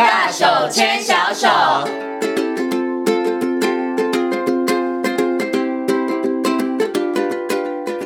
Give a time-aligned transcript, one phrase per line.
[0.00, 2.09] 大手牵小手。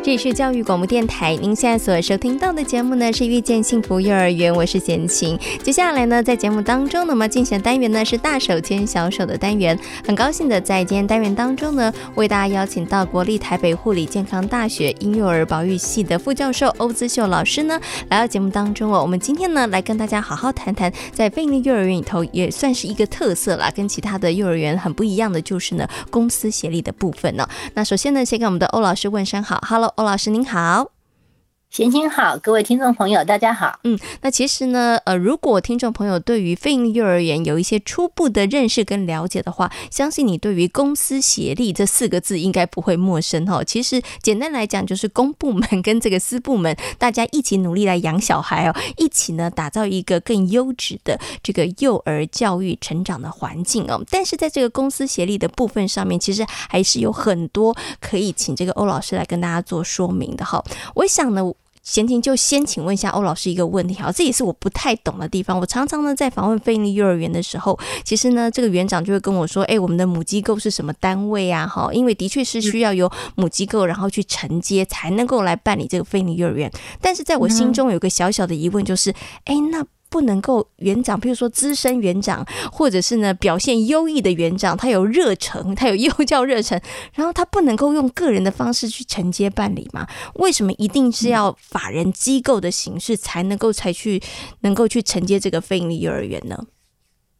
[0.04, 5.38] 这里是教育广播电台，您现在所收听到的节目呢是遇见幸福幼儿园，我是贤琴。
[5.62, 9.78] 接下来呢，在节目当中呢，我们进行单元呢是大手牵小手的单元。
[10.06, 19.00] 很高兴的在今天单元当中呢，为大家邀请到国立台北护理健康大学婴幼儿保育系的副教授欧姿秀老师呢，来到节目当中哦。
[19.00, 29.93] 我们今天呢，来跟大家好好谈谈，在非营利幼儿园里头也算是一个特色啦，跟其他的幼儿园很不一样的就是呢，公私协力的部分呢、那首先呢，先跟我们的欧老师问声好，Hello。
[29.96, 30.93] 欧老师您好。
[31.74, 33.80] 贤琴好，各位听众朋友，大家好。
[33.82, 43.64] 嗯，那其实呢，呃，如果听众朋友对于非营利幼儿园有一些初步的认识跟了解的话，相信你对于公私协力这四个字应该不会陌生哈。
[43.64, 54.00] 其实简单来讲，就是公部门 跟这个私部门大家一起努力来养小孩哦，一起呢打造一个更优质的这个幼儿教育成长的环境哦。
[54.12, 60.64] 但是在这个公私协力的部分上面，其实还是有很多可以请这个欧老师来跟大家做说明的哈。
[60.94, 61.52] 我想呢。
[61.84, 65.60] 贤琴就先请问一下欧老师一个问题，好，这也是我不太懂的地方。
[65.60, 71.66] 我常常呢在访问非营利幼儿园的时候，其实呢这个园长就会跟我说，哎，我们的母机构是什么单位啊？
[71.66, 76.72] 哈，因为的确是需要有母机构，然后去承接才能够来办理这个非营利幼儿园。
[77.00, 79.84] 但是在我心中有个小小的疑问，就是，哎，那。
[80.14, 86.80] 不能够园长，比如说资深园长，或者是呢表现优异的园长，他有热忱，他有幼教热忱，
[87.14, 90.06] 然后他不能够用个人的方式去承接办理吗？
[90.34, 94.22] 为什么一定是要法人机构的形式才能够才去
[94.60, 96.64] 能够去承接这个非营利幼儿园呢？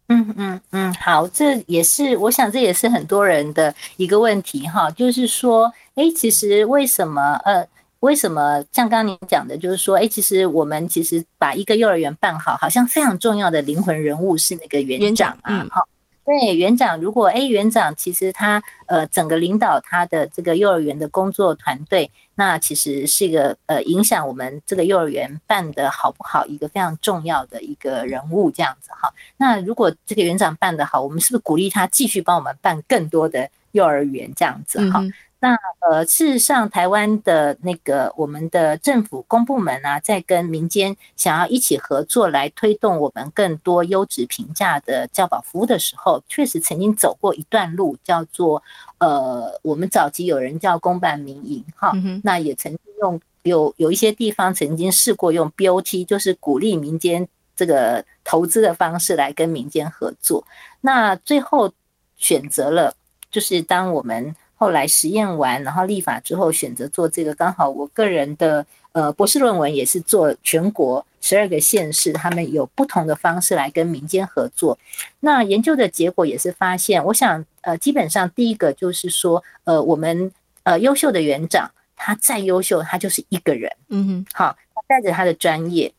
[0.09, 7.65] 嗯嗯嗯，好，这也是我想这也是很多人的一个问题哈，就是说，哎，其实为什么呃？
[8.05, 15.89] 为什么像刚刚您讲的，就是说，哎，其实我们其实把一个幼儿园办好，好像非常重要的灵魂人物是那个园长啊，好，
[16.27, 29.11] 对，园长，如果哎，园长其实他呃整个领导他的这个幼儿园的工作团队，那其实是一个呃影响我们这个幼儿园办得好不好一个非常重要的一个人物这样子哈。
[29.39, 35.03] 那如果这个园长办得好，我们是不是鼓励他继续帮我们办更多的幼儿园这样子哈？
[35.45, 48.63] 那呃，事实上，台湾的那个我们的政府公部门啊，在跟民间想要一起合作来推动我们更多优质平价的教保服务的时候，确实曾经走过一段路，叫做
[48.97, 60.43] 呃，我们早期有人叫公办民营哈，那也曾经用有有一些地方曾经试过用 BOT，就是鼓励民间这个投资的方式来跟民间合作，
[60.81, 61.71] 那最后
[62.17, 62.95] 选择了
[63.31, 64.35] 就是当我们。
[64.57, 74.79] 后来实验完，然后立法之后选择做这个，刚好我个人的呃博士论文也是做全国十二个县市，他们有不同的方式来跟民间合作。
[75.21, 80.31] 那研究的结果也是发现，我想呃基本上第一个就是说，呃我们
[80.63, 85.93] 呃优秀的园长，他再优秀，他就是一个人，嗯哼，好，他带着他的专业，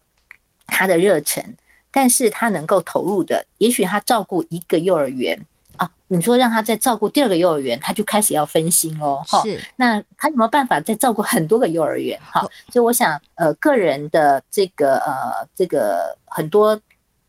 [0.67, 1.55] 他的热忱，
[1.91, 5.45] 但是他能够投入的，也许他照顾一个幼儿园。
[5.77, 9.23] 啊，你说让他再照顾第二个幼儿园，他就开始要分心哦。
[9.27, 9.59] 哈，是。
[9.75, 12.19] 那他有没有办法再照顾很多个幼儿园？
[12.21, 12.41] 哈，
[12.71, 16.79] 所以我想，呃，个人的这个呃这个很多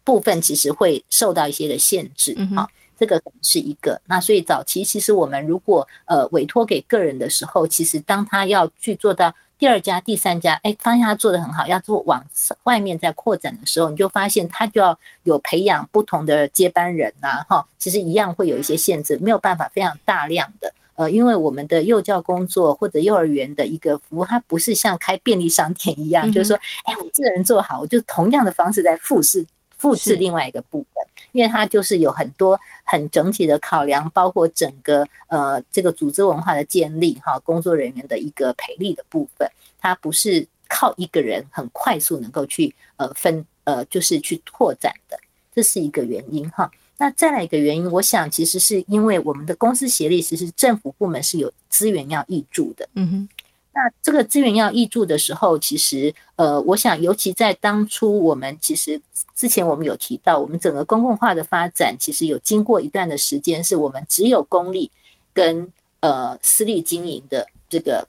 [0.04, 2.34] 部分其实会受到一些的限制。
[2.54, 2.68] 哈，
[2.98, 4.00] 这个是一个。
[4.06, 9.34] 那所以早期其实我们如果呃委托给个人的时候，其实当他要去做到。
[9.58, 12.24] 第二家、第三家，哎，发现他做的很好，要做往
[12.64, 29.46] 外面再扩展的时候，你就发现他就要有培养不同的接班人呐，哈，其实一样会有一些限制，没有办法非常大量的，呃，因为我们的幼教工作或者幼儿园的一个服务，它不是像开便利商店一样，就是说，哎，我这个人做好，我就同样的方式在复制。
[29.86, 39.48] 复制另外一个部分，因为它就是有很多很整体的考量，包括整个呃这个组织文化的建立哈，工作人员的一个培力的部分，
[39.78, 45.16] 它不是靠一个人很快速能够去呃分呃就是去拓展的，
[45.54, 46.68] 这是一个原因哈。
[46.98, 53.28] 那再来一个原因，我想其实是因为我们的公司协力，其实政府部门是有资源要挹注的，嗯哼。
[53.76, 58.98] 那这个资源要挹注的时候，其实，呃，我想，尤其在当初，我们其实
[59.34, 64.90] 之前我们有提到，我们整个公共化的发展，其实有经过一段的时间，是我们只有公立
[65.34, 65.70] 跟
[66.00, 68.08] 呃私立经营的这个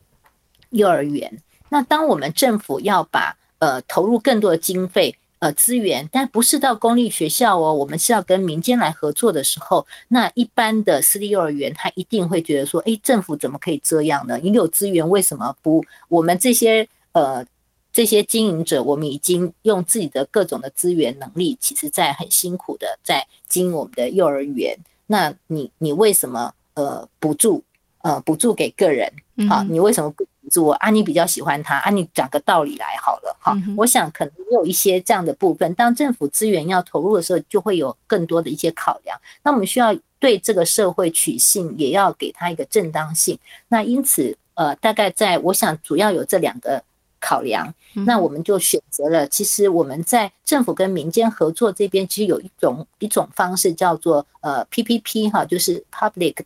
[0.70, 1.44] 幼儿园。
[1.68, 5.18] 那当我们政府要把呃投入更多的经费。
[5.40, 14.40] 呃，资源，但不是到公立学校哦，我们是要跟民间来合作的时候，那一般的私立幼儿园，他一定会觉得说，哎，政府怎么可以这样呢？
[14.42, 17.46] 你有资源，为什么不我们这些呃
[17.94, 24.76] 这些经营者，我们已经用自己的各种的资源能力，其实在很辛苦的在经营我们的幼儿园。
[25.06, 27.64] 那你你为什么呃补助
[28.02, 29.12] 呃补助给个人？
[29.48, 30.90] 好，你为什么不补助我啊？
[30.90, 31.90] 你比较喜欢他啊？
[31.90, 33.54] 你讲个道理来好了哈。
[33.76, 39.20] 我想可能有一些这样的部分，当政府资源要投入的时候，就会有更多的一些考量。
[39.44, 43.38] 那我们需要对这个社会取信，也要给他一个正当性。
[43.68, 46.82] 那因此呃，大概在我想主要有这两个
[47.20, 47.74] 考量。
[48.06, 56.38] 那我们就选择了，其实我们在政府跟民间合作这边，其实有一种一种方式叫做呃 PPP 哈，就是 Public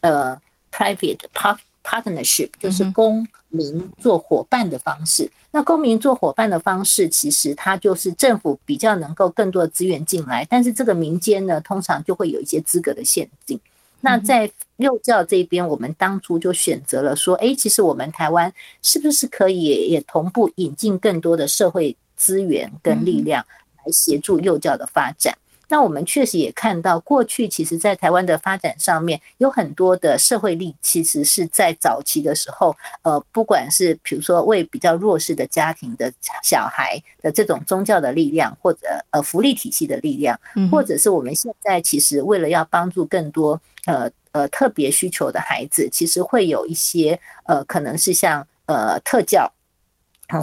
[0.00, 0.36] 呃
[0.70, 1.58] Private Part。
[1.82, 5.30] Partnership 就是公民做伙伴的方式。
[5.50, 13.58] 那公民做伙伴的方式，其实它就是政府比较能够更多的资源进来，但是这个民间呢，通常就会有一些资格的限定。
[14.02, 23.44] 那在幼教这边，我们当初就选择了说，哎，其实我们台湾是不是可以也同步引进更多的社会资源跟力量
[23.84, 25.36] 来协助幼教的发展？
[25.70, 36.12] 那我们确实也看到，过去其实，在台湾的发展上面，有很多的社会力，其实是在早期的时候，呃，不管是比如说为比较弱势的家庭的
[36.42, 38.80] 小孩的这种宗教的力量，或者
[39.10, 40.38] 呃福利体系的力量，
[40.72, 49.50] 或者是我们现在其实为了要帮助更多呃呃特别需求的孩子，其实会有一些呃可能是像呃特教。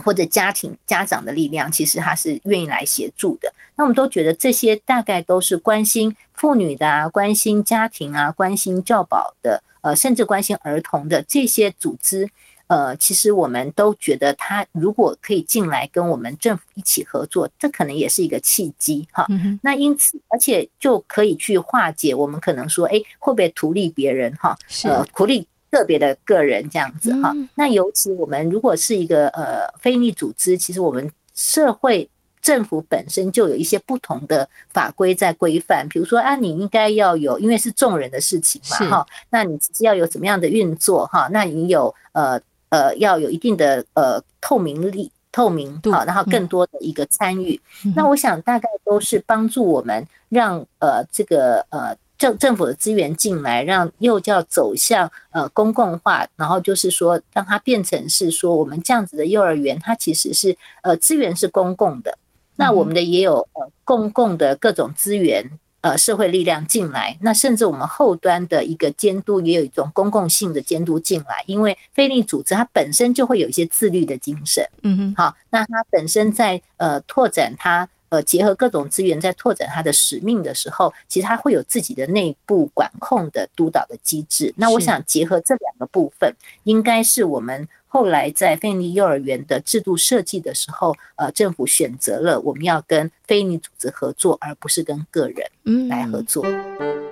[0.03, 3.53] 或者家庭家长的力量，其实他是愿意来协助的。
[3.75, 12.27] 那我们都觉得这些大概都是关心妇女的啊，关心家庭啊，关心教保的，呃，甚至关心儿童的这些组织。
[12.65, 19.25] 呃，其实我们都觉得，他如果可以进来跟我们政府一起合作，这可能也是一个契机哈。
[19.29, 24.57] 嗯那因此，而且就可以去化解我们可能说，哎，会不会图利别人哈？
[24.83, 25.47] 呃，图利。
[25.69, 32.09] 个别的个人这样子哈，那尤其我们如果是一个呃非营利组织，其实我们社会
[32.41, 47.59] 政府本身就有一些不同的法规在规范，比如说啊，你应该要有，因为是众人的事情嘛哈，那你只要有怎么样的运作哈，那你有呃呃要有一定的呃透明力、透明度，然后更多的一个参与，
[47.93, 51.97] 那我想大概都是帮助我们让呃这个呃。
[52.17, 62.17] 政政府的资源进来，让幼教走向呃公共化，然后就是说，让它变成是说，我们这样子的幼儿园，它其实是呃资源是公共的，
[62.55, 65.47] 那我们的也有呃公共的各种资源
[65.81, 77.87] 呃社会力量进来，那甚至我们后端的一个监督也有一种公共性的监督进来，因为非利组织它本身就会有一些自律的精神，嗯哼，好，那它本身在呃拓展它。
[78.09, 84.53] 呃，结合各种资源在拓展它的使命的时候，其实它会有自己的内部管控的督导的机制。
[84.55, 86.33] 那我想结合这两个部分，
[86.63, 96.43] 应该是我们后来在非营利幼儿园的制度设计的时候，呃，政府选择了我们要跟非营利组织合作，而不是跟个人来合作。
[96.43, 97.06] 我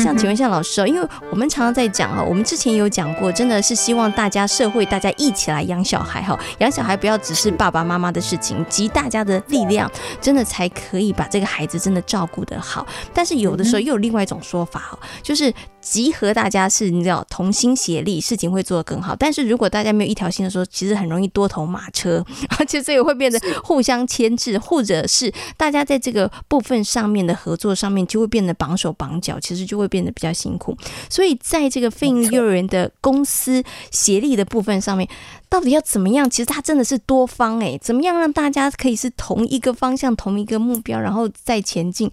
[0.00, 12.86] 想请问一下老师哦，因为我们常常在讲哈，我们之前有讲过，真的是希望大家社会大家一起来养小孩哈，养小孩不要只是爸爸妈妈的事情，集大家的力量，真的才可以把这个孩子真的照顾得好。
[13.12, 15.52] 但是有的时候又有另外一种说法哈，就是。
[15.80, 19.16] 集合大家是你知道同心协力，事情会做得更好。
[19.16, 22.24] 但是如果大家没有一条心的时候，其实很容易多头马车，
[22.58, 30.76] 而且这也会变得互相牵制，或者是大家在这个部分上面的合作上面就会变得绑手绑脚，其实就会变得比较辛苦。
[31.08, 35.08] 所以在这个非营幼儿园的公司协力的部分上面，
[35.48, 36.28] 到底要怎么样？
[36.28, 42.10] 其实它真的是多方诶、怎么样让大家可以是同一个方向、同一个目标，然后再前进？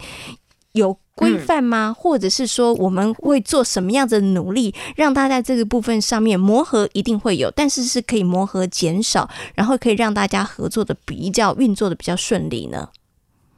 [0.71, 0.97] 有。
[1.17, 1.93] 规范吗？
[1.97, 12.89] 或者是说我们会做什么样的努力，让大家在这个部分上面磨合一定会有，但是是可以磨合减少，然后可以让大家合作的比较运作的比较顺利呢？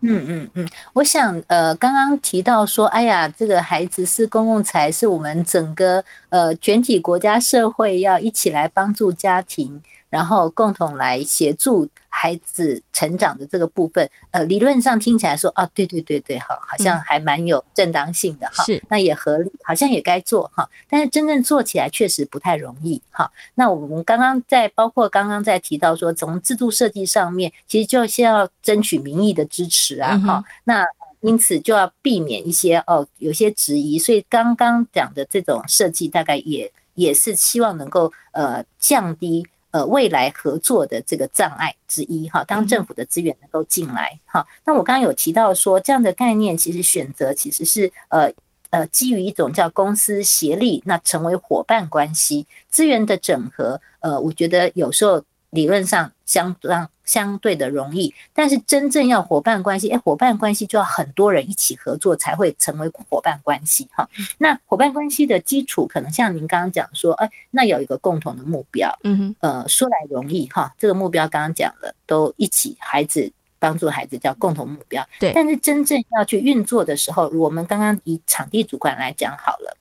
[0.02, 9.82] 嗯嗯嗯，我想呃，刚刚提到说，哎呀，这个孩子是公共财，是我们整个呃全体国家社会要一起来帮助家庭。
[10.10, 23.32] 然后共同来协助孩子成长的这个部分，呃，理论上听起来说，啊，对对对对，好，好像还蛮有正当性的哈，是，那也合理，好像也该做哈，但是真正做起来确实不太容易哈。
[23.54, 30.84] 那我们刚刚在包括刚刚在提到说，从制度设计上面，其实就先要争取民意的支持啊哈，那
[31.22, 39.48] 因此就要避免一些哦有些质疑，所以刚刚讲的这种设计，大概也也是希望能够呃降低。
[39.72, 48.32] 呃，未来合作的这个障碍之一哈，当政府的资源能够进来哈，那我刚刚有提到说，这样的概念其实选择其实是呃
[48.70, 55.24] 呃基于一种叫公司协力，那成为伙伴关系，资源的整合，呃，我觉得有时候。
[55.52, 64.08] 理论上相当相对的容易，但是真正要伙伴关系，哎，伙伴关系就要很多人一起合作才会成为伙伴关系哈。
[64.38, 75.32] 那伙伴关系的基础可能像您刚刚讲说，哎，那有一个共同的目标，嗯哼，呃，说来容易哈，这个目标刚刚讲了，都一起孩子帮助孩子叫共同目标，对。
[75.34, 79.76] 但是真正要去运作的时候，我们刚刚以场地主管来讲好了，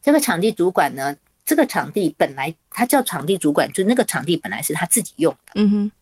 [0.00, 1.14] 这个场地主管呢？
[1.44, 5.92] 这个场地本来他叫场地主管，就那个场地本来是他自己用的，嗯哼。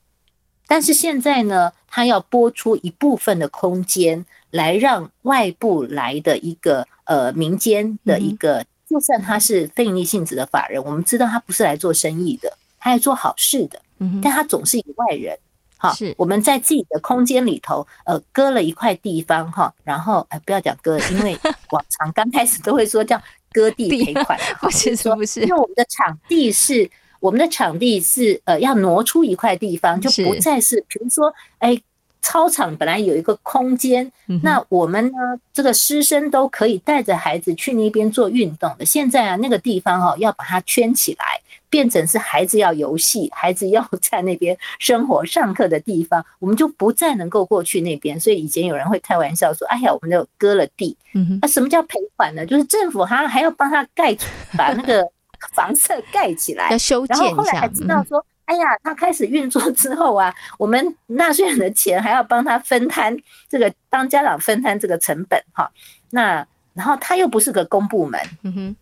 [0.69, 14.21] 但是现在呢，他要拨出一部分的空间来让外部来的一个呃民间的一个，就算他是非营利性质的法人，我们知道他不是来做生意的，他来做好事的，嗯哼。
[14.23, 15.37] 但他总是一个外人，
[15.77, 15.93] 哈。
[15.93, 21.37] 是我们在自己的空间里头，呃，割了一块地方，哈，然后呃，不要讲割，因为
[21.73, 23.21] 往常刚开始都会说叫。
[23.53, 26.91] 割地赔款， 不是说不是，因为我们的场地是，
[27.21, 31.81] 我们的场地是呃要挪出一块地方，就不再是，比如说，哎，
[32.23, 34.11] 操场本来有一个空间，
[34.43, 35.19] 那我们呢，
[35.53, 38.85] 这个师生都可以带着孩子去那边做运动的。
[38.85, 48.19] 现在啊，那个地方哈，要把它圈起来，变成是孩子要游戏，孩子要在那边生活、上课的地方，我们就不再能够过去那边。
[48.19, 50.97] 所以以前有人会开玩笑说：“哎呀，我们就割了地。”
[51.43, 52.47] 那什么叫赔款呢？
[52.47, 54.17] 就是政府还还要帮他盖，
[54.57, 55.05] 把那个
[55.53, 57.25] 房舍盖起来，要修建一下。
[57.27, 58.25] 然后后来还知道说。
[58.45, 63.17] 哎呀，他开始运作 之后啊，我们纳税人的钱还要帮他分摊
[63.49, 65.71] 这个，帮家长分摊这个成本哈。
[66.11, 68.77] 那然后他又不是个公部门，嗯哼，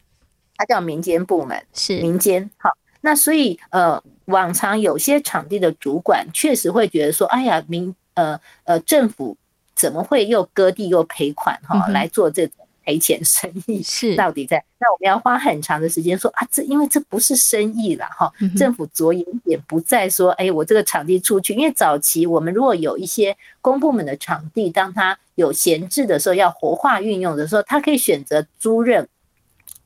[0.57, 2.49] 他叫民间部门，是民间。
[2.57, 2.71] 好，
[3.03, 9.37] 那所以呃，往常有些场地的主管确实会觉得说，哎呀，民呃呃政府
[9.75, 12.67] 怎么会又割地又赔款哈来做这种。
[12.85, 14.63] 赔钱生意 是到底在？
[14.79, 18.33] 那我们要花很长的时间说啊，这因为这不是生意了哈。
[18.57, 29.07] 政府着眼点不在说，哎，我这个场地出去，因为早期我们如果有一些公部门的场地，当它有闲置的时候，要活化运用的时候，它可以选择租赁。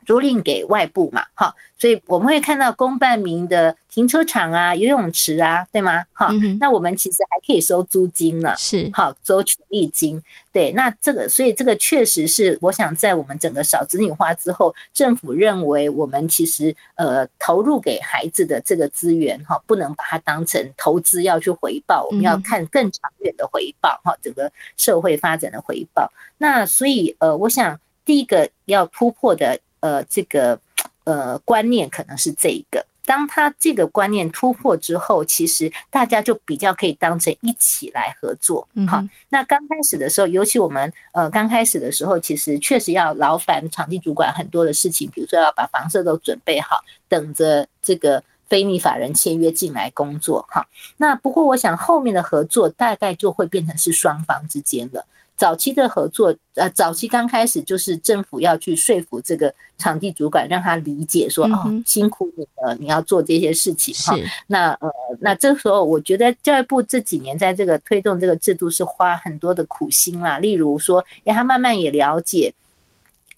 [0.04, 6.04] 租赁给外部嘛，哈，所以我们会看到公办民的停车场啊、游泳池啊，对吗？
[6.12, 6.30] 哈，
[6.60, 10.22] 那我们其实还可以收租金呢，是好收权利金。
[10.52, 26.12] 对，那这个，所以这个确实是，我想在我们整个少子女化之后，政府认为我们其实呃投入给孩子的这个资源哈，不能把它当成投资要去回报，我们要看更长远的回报哈，整个社会发展的回报。
[26.38, 29.58] 那所以呃，我想第一个要突破的。
[29.84, 30.58] 呃，这个
[31.04, 38.66] 呃观念可能是这一个，当他这个观念突破之后，其实大家就比较可以当成一起来合作。
[38.88, 50.46] 好，那刚开始的时候，尤其我们呃刚开始的时候，其实确实要劳烦场地主管很多的事情，比如说要把房舍都准备好，等着这个非营利法人签约进来工作。
[50.48, 55.04] 哈，那不过我想后面的合作大概就会变成是双方之间了。
[55.36, 64.16] 早期的合作，呃，早期刚开始就是政府要去说服这个场地主管，让他理解说，哦，辛苦你了，你要做这些事情哈。
[64.46, 64.88] 那呃，
[65.20, 70.38] 那这时候我觉得教育部这几年在这个推动这个制度是花很多的苦心啦。
[70.38, 72.52] 例如说，让他慢慢也了解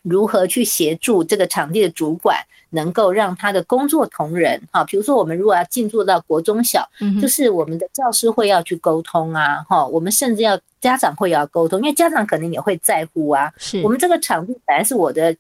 [0.09, 2.37] 如何去协助这个场地的主管。
[2.71, 6.87] 能够让他的工作同仁，哈，比如说我们如果要进驻到国中小，
[7.23, 13.51] 就是我们的教师会要去沟通啊，哈，我们甚至要家长会要沟通，因为家长可能也会在乎啊。
[13.57, 15.35] 是我们这个场地本来是我的，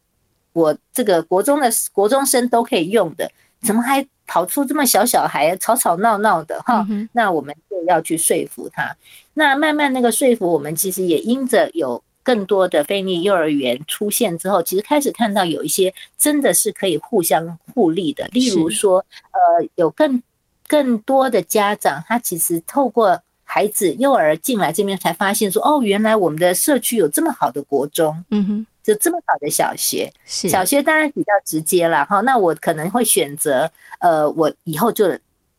[0.53, 3.31] 我这个国中的国中生都可以用的，
[3.61, 6.87] 怎么还跑出这么小小孩吵吵闹闹的哈？
[7.13, 8.97] 那我们就要去说服他。
[9.35, 12.03] 那慢慢那个说服我们，其实也因着有。
[12.27, 18.27] 更多的非营利幼儿园出现之后，其实开始看到有一些真的是可以互相互利的。
[18.33, 18.99] 例如说，
[19.31, 20.21] 呃，有更
[20.67, 30.13] 更多的家长，他其实透过孩子幼儿进来这边，才发现说，哦，原来我们的社区有这么好的国中，嗯哼，就这么好的小学。
[30.25, 32.23] 小学当然比较直接了哈。
[32.23, 35.17] 那我可能会选择，呃，我以后就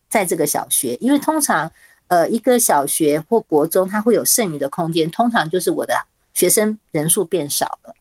[0.09, 1.71] 在这个小学，因为通常，
[2.09, 5.95] 呃，一个小学或国中，它会有剩余的空间，通常就是我的。
[6.37, 7.95] 学生人数变少了，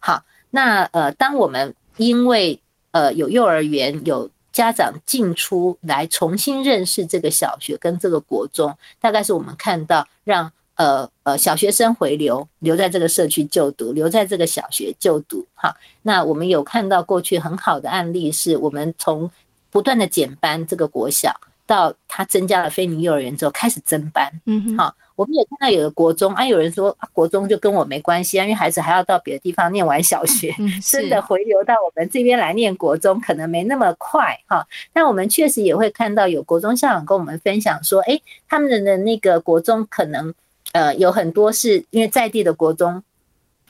[0.00, 2.58] 好，那呃，当我们因为
[2.92, 19.30] 呃有幼儿园有家长进出来重新认识这个小学跟这个国中，大概是我们看到让呃呃小学生回流，留在这个社区就读，留在这个小学就读，好，那我们有看到过去很好的案例，是我们从
[19.70, 21.38] 不断的减班这个国小。
[21.68, 30.50] 到他增加了非营幼儿园之后开始增班，嗯哼，好，我们也看到有的国中啊，有人说啊，国中就跟我没关系啊，因为孩子还要到别的地方念完小学，
[30.82, 34.66] 真的回流到我们这边来念国中可能没那么快哈。
[34.94, 40.32] 但我们确实也会看到有国中校长跟我们分享说，哎，他们的那个国中可能
[40.72, 43.02] 呃有很多是因为在地的国中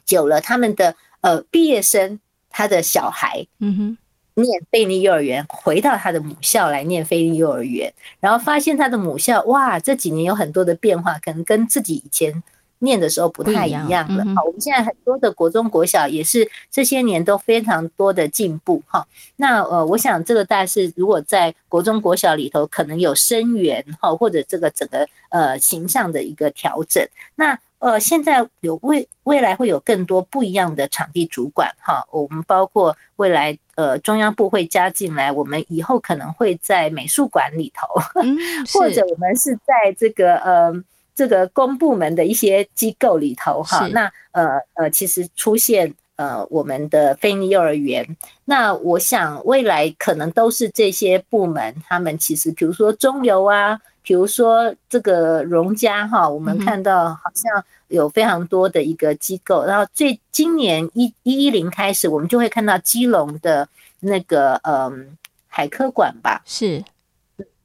[0.07, 3.99] 久了，他们的呃毕业生他的小孩，嗯哼。
[4.43, 12.43] 念非营利幼儿园，回到他的母校来念非营利幼儿园，然后发现他的母校哇，这几年有很多的变化，可能跟自己以前
[12.81, 14.25] 念的时候不太一样了。
[14.37, 19.05] 好，我们现在很多的国中国小也是这些年都非常多的进步哈。
[19.37, 27.05] 那呃，我想这个大概是如果在国中国小里头可能有生源哈，或者这个整个呃形象的一个调整。
[27.35, 37.87] 那呃，现在有未未来会有更多不一样的场地主管哈，我们包括未来呃中央部会加进来，我们以后可能会在美术馆里头，
[38.73, 40.73] 或者我们是在这个呃
[41.15, 48.07] 这个公部门的一些机构里头哈，那呃呃其实出现呃我们的非营利幼儿园，
[48.45, 53.81] 那我想未来可能都是这些部门，他们其实比如说中油啊。
[54.01, 63.69] 比如说这个荣家哈，我们看到好像有非常多的一个机构，然后最今年一一一零开始，我们就会看到基隆的
[64.01, 66.83] 那个嗯海科馆吧，是。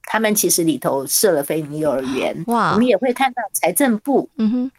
[0.02, 4.72] 他们其实里头设了非营幼儿园，哇，我们也会看到财政部嗯哼。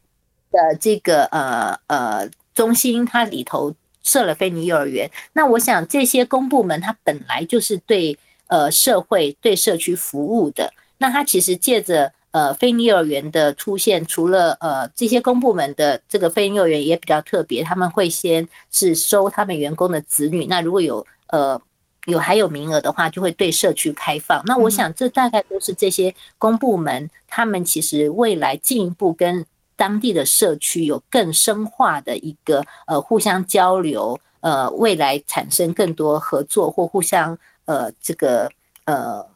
[0.52, 5.12] 的这个呃呃中心，它里头设了非尼幼儿园。
[5.34, 10.74] 那我想这些公部门它本来就是对呃社会对社区服务的。
[10.98, 21.62] 那它其实借着呃非尼幼儿园的出现，除了呃这些公部门的这个非尼幼儿园也比较特别，他们会先是收他们员工的子女，那如果有呃
[22.06, 24.42] 有还有名额的话，就会对社区开放。
[24.46, 29.46] 那我想这大概都是这些公部门他们其实未来进一步跟
[29.76, 38.50] 当地的社区有更深化的一个呃互相交流，呃未来产生更多合作或互相呃这个
[38.86, 39.28] 呃。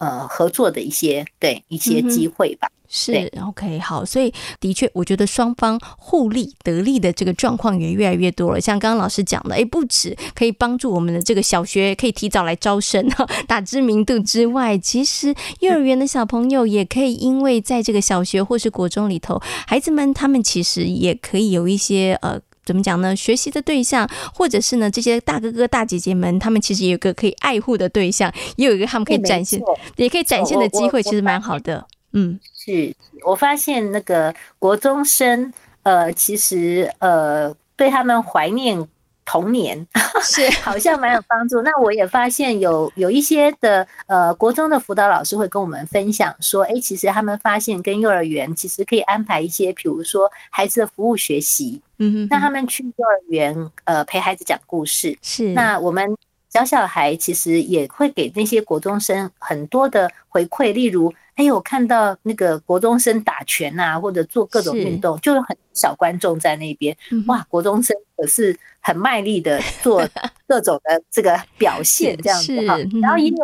[0.00, 8.60] 呃，合作的一些对一些机会吧，嗯、是 OK 好，所以的确，我觉得双方互利得利的这个状况也越来越多了。
[8.60, 22.40] 像刚刚老师讲的，哎，不止可以帮助我们的这个小学可以提早来招生哈， 打知名度之外，其实幼儿园的小朋友也可以因为在这个小学或是国中里头，孩子们他们其实也可以有一些呃。
[22.64, 23.16] 怎么讲呢？
[23.16, 29.58] 学习的对象，或者是呢，这些大哥哥大姐姐们，他们其实也有个可以爱护的对象，也有一个他们可以展现，
[29.96, 31.86] 也可以展现的机会，其实蛮好的。
[32.12, 32.94] 嗯，是
[33.24, 38.88] 我发现那个国中生，呃，其实呃，对他们怀念。
[39.30, 39.86] 童年
[40.22, 41.60] 是 好像蛮有帮助。
[41.60, 55.52] 那我也发现有有一些的呃国中的辅导老师会跟我们分享说，哎，其实他们发现跟幼儿园其实可以安排一些，比如说孩子的服务学习，嗯，那他们去幼儿园呃陪孩子讲故事，是。
[55.52, 56.16] 那我们
[56.48, 61.12] 小小孩其实也会给那些国中生很多的回馈，例如。
[61.38, 66.94] 哎呦，我看到那个国中生打拳啊，或者做各种运动，就有很小观众在那边。
[67.28, 70.06] 哇，国中生可是很卖力的做
[70.48, 72.76] 各种的这个表现，这样子哈。
[73.00, 73.36] 然后也有，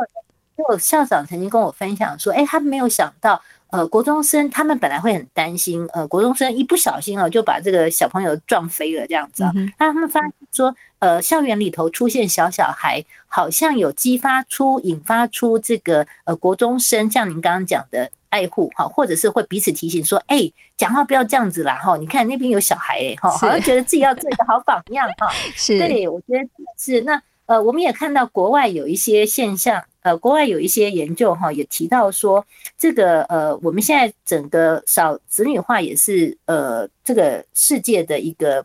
[0.56, 3.40] 也有校长曾经跟我分享说，哎，他没有想到。
[3.70, 9.52] 呃，国中生他们本来会很担心，呃，国中生一不小心哦，就把这个小朋友撞飞了这样子啊。
[9.78, 21.96] 那他们发现说，呃，校园里头出现小小孩，好像有激发出、引发出这个呃国中生，像您刚刚讲的爱护哈，或者是会彼此提醒说，哎，讲话不要这样子啦哈。
[21.96, 25.28] 你看那边有小孩哎哈，好像觉得自己要做一个好榜样哈。
[25.56, 26.48] 是，对，我觉得
[26.78, 27.20] 是那。
[27.46, 32.46] 呃，我们也看到国外有一些现象，呃，国外有一些研究哈，也提到说，
[32.78, 38.64] 这个呃，我们现在整个少子女化也是呃，这个世界的一个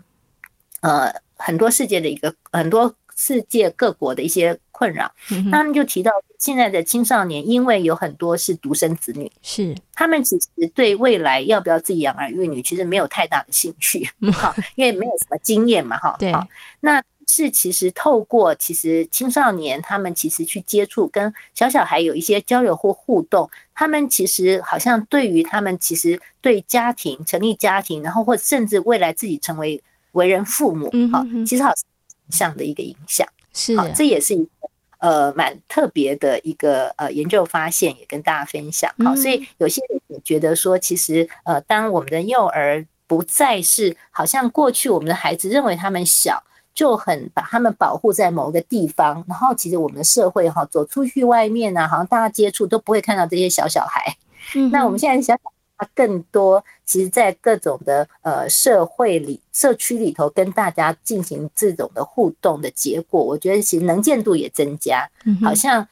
[0.80, 5.12] 呃，很多世界的一个很多世界各国的一些困扰。
[5.52, 16.15] 他们就提到，现在的青少年因为有很多是独生子女，是他们其实对未来要不要自己养儿育女，其实没有太大的兴趣，哈，因为没有什么经验嘛，哈。
[16.20, 16.34] 对，
[16.80, 17.04] 那。
[17.30, 29.80] 是，其实透过其实青少年他们其实去接触跟小小孩有一些交流或互动，他们其实好像对于他们其实对家庭成立家庭，然后或甚至未来自己成为
[30.13, 31.72] 为人父母，好，其实好
[32.32, 34.50] 像的一个影响，是，这也是一个
[34.98, 38.92] 呃蛮特别的一个呃研究发现，也跟大家分享。
[39.06, 46.44] 好，所以有些人也觉得说，其实呃当我们的幼儿不再是好像过去我们的孩子认为他们小。
[46.74, 54.16] 就很把他们保护在某个地方，然后其实我们的社会哈，走出去外面呢，好像大家接触都不会看到这些小小孩。
[54.56, 55.38] 嗯，那我们现在想
[55.78, 65.10] 想，更多其实，在各种的呃社会里、社区里头，跟大家进行这种的互动的结果，我觉得其实能见度也增加。
[65.44, 65.88] 好像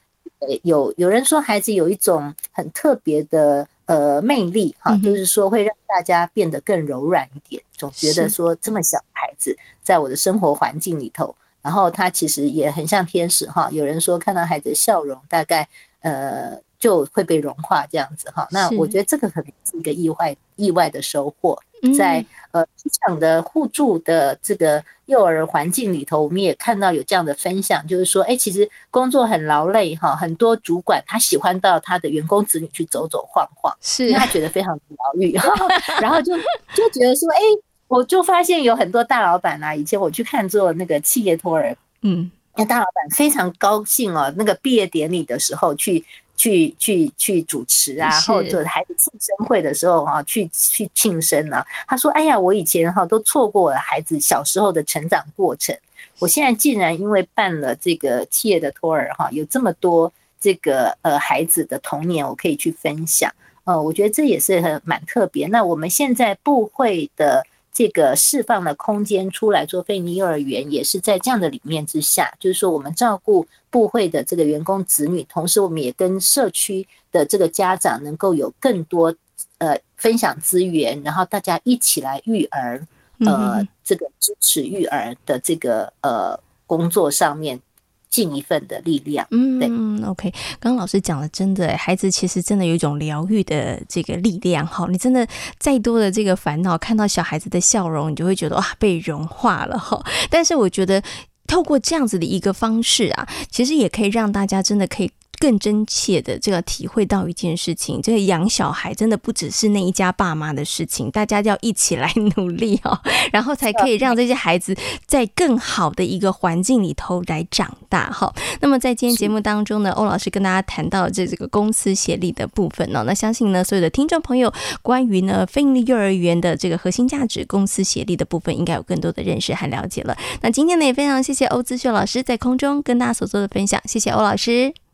[0.63, 7.61] 有有人说，孩子有一种很特别的呃魅力哈，就是说会让大家变得更柔软一点。
[7.75, 13.67] 总觉得说这么小孩子在我的生活环境里头，然后他其实也很像天使哈。
[13.71, 15.67] 有人说看到孩子的笑容，大概
[16.01, 16.61] 呃。
[16.79, 21.59] 就会被融化这样子哈，那我觉得这个可能是一个意外意外的收获，
[21.97, 35.33] 在呃职场的互助的这个幼儿环境里头，我们也看到有这样的分享，就是说，哎，其实工作很劳累哈，很多主管他喜欢到他的员工子女去走走晃晃，是因为他觉得非常疗愈，
[36.01, 36.35] 然后就
[36.73, 37.39] 就觉得说，哎，
[37.87, 46.03] 我就发现有很多大老板啊，以前我去看做那个企业托儿，嗯，那大老板非常高兴哦，那个毕业典礼的时候去。
[46.39, 51.65] 去去去主持啊，或者孩子庆生会的时候啊，去去庆生啊。
[51.87, 55.75] 他说：“哎呀，我以前哈都错过了孩子小时候的成长过程，
[56.19, 63.33] 我现在竟然因为办了这个企业的托儿哈，有这么多这个呃孩子的童年，我可以去分享。
[63.63, 65.47] 呃，我觉得这也是很蛮特别。
[65.47, 67.43] 那我们现在部会的。”
[67.77, 79.13] 这个释放的空间出来做非尼幼儿园，也是在这样的理念之下，就是说我们照顾部会的这个员工子女，同时我们也跟社区的这个家长能够有更多
[79.59, 82.83] 呃分享资源，然后大家一起来育儿，
[83.19, 86.35] 呃，这个支持育儿的这个呃
[86.65, 87.61] 工作上面。
[88.09, 89.25] 尽一份的力量。
[89.31, 94.65] 嗯对，OK，刚刚老师讲的真的，孩子其实真的有一种疗愈的这个力量。
[94.65, 95.27] 哈，你真的
[95.59, 100.03] 再多的这个烦恼，看到小孩子的笑容，你就会觉得哇，被融化了哈。
[100.29, 101.01] 但是我觉得
[101.45, 105.11] 透过这样子的一个方式啊，其实也可以让大家真的可以。
[105.39, 112.99] 更真切的这个体会到一件事情，这个养小孩真的不只是那一家爸妈的事情，大家要一起来努力哦，
[113.31, 118.33] 然后才可以让这些孩子在更好的一个环境里头来长大哈。
[118.61, 130.17] 那么在今天节目当中呢，欧老师跟大家谈到这这个公司协力的部分呢，那相信呢所有的听众朋友关于呢非营利幼儿园的这个核心价值公司协力的部分，应该有更多的认识和了解了。
[130.41, 134.86] 那今天呢也非常谢谢欧资秀老师在空中跟大家所做的分享，谢谢欧老师。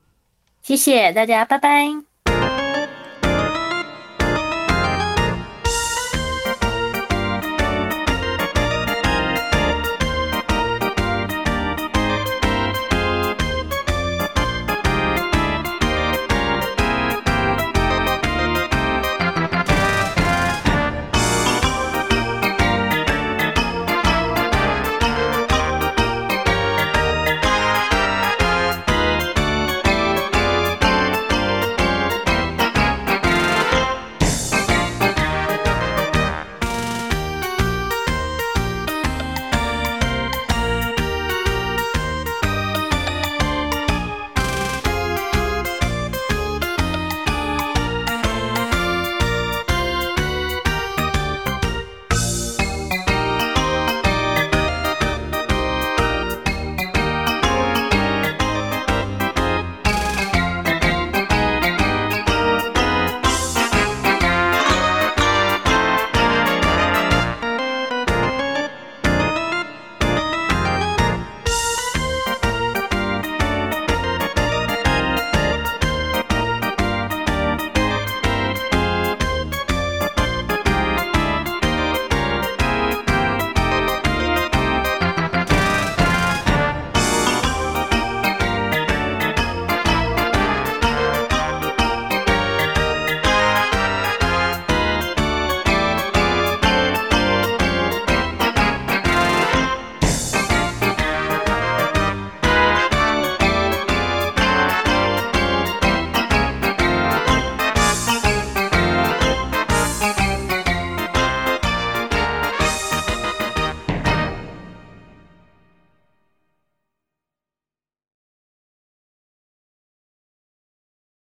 [0.63, 2.12] 谢谢大家，拜拜。